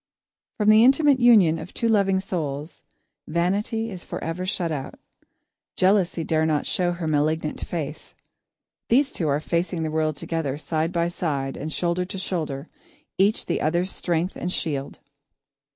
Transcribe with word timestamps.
From 0.57 0.69
the 0.69 0.83
intimate 0.83 1.19
union 1.19 1.59
of 1.59 1.75
two 1.75 1.87
loving 1.87 2.19
souls, 2.19 2.81
Vanity 3.27 3.91
is 3.91 4.03
forever 4.03 4.47
shut 4.47 4.71
out. 4.71 4.95
Jealousy 5.75 6.23
dare 6.23 6.43
not 6.47 6.65
show 6.65 6.93
her 6.93 7.05
malignant 7.05 7.61
face. 7.63 8.15
These 8.89 9.11
two 9.11 9.27
are 9.27 9.39
facing 9.39 9.83
the 9.83 9.91
world 9.91 10.15
together, 10.15 10.57
side 10.57 10.91
by 10.91 11.07
side 11.07 11.55
and 11.55 11.71
shoulder 11.71 12.03
to 12.05 12.17
shoulder, 12.17 12.67
each 13.19 13.45
the 13.45 13.61
other's 13.61 13.91
strength 13.91 14.35
and 14.35 14.51
shield. 14.51 14.97